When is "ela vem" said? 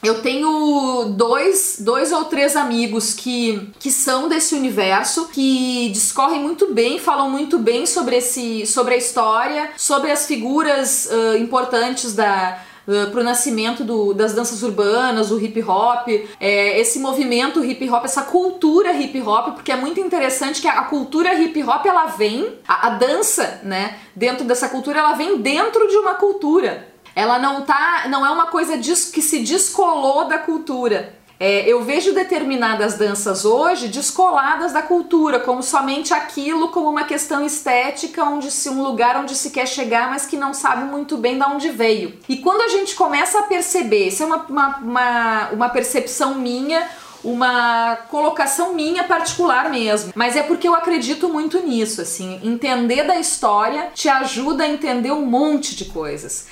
21.84-22.54, 25.00-25.38